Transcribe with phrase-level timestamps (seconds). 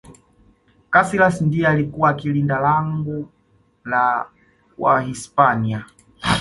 [0.91, 3.29] kasilas ndiye alikuwa akilinda langu
[3.85, 4.25] la
[4.77, 5.85] wahispania